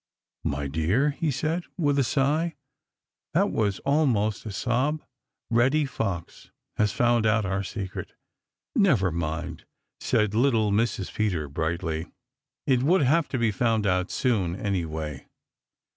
"My 0.45 0.65
dear," 0.65 1.11
he 1.11 1.29
said, 1.29 1.65
with 1.77 1.99
a 1.99 2.03
sigh 2.03 2.55
that 3.35 3.51
was 3.51 3.77
almost 3.81 4.47
a 4.47 4.51
sob, 4.51 5.03
"Reddy 5.51 5.85
Fox 5.85 6.49
has 6.77 6.91
found 6.91 7.27
out 7.27 7.45
our 7.45 7.61
secret." 7.61 8.13
"Never 8.75 9.11
mind," 9.11 9.63
said 9.99 10.33
little 10.33 10.71
Mrs. 10.71 11.13
Peter 11.13 11.47
brightly. 11.47 12.07
"It 12.65 12.81
would 12.81 13.03
have 13.03 13.27
to 13.29 13.37
be 13.37 13.51
found 13.51 13.85
out 13.85 14.09
soon, 14.09 14.55
anyway." 14.55 15.27